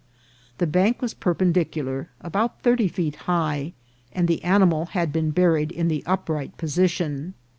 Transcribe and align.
The 0.57 0.65
bank 0.65 0.99
was 0.99 1.13
perpendicular, 1.13 2.09
about 2.21 2.63
thirty 2.63 2.87
feet 2.87 3.15
high, 3.29 3.73
and 4.11 4.27
the 4.27 4.43
animal 4.43 4.85
had 4.97 5.13
been 5.13 5.29
buried 5.29 5.71
in 5.71 5.91
an 5.91 6.01
upright 6.07 6.57
position. 6.57 7.35